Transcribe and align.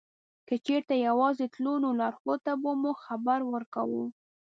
که 0.47 0.55
چېرته 0.65 0.93
یوازې 1.07 1.45
تلو 1.53 1.73
نو 1.83 1.89
لارښود 1.99 2.39
ته 2.45 2.53
به 2.61 2.71
مو 2.81 2.91
خبر 3.05 3.39
ورکاوه. 3.53 4.03